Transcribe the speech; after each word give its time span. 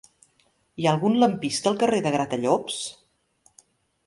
Hi 0.83 0.87
ha 0.87 0.93
algun 0.97 1.17
lampista 1.23 1.71
al 1.73 1.77
carrer 1.83 2.01
de 2.07 2.15
Gratallops? 2.19 2.81